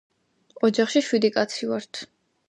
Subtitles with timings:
[0.67, 2.01] ოჯახში შვიდი კაცი ვართ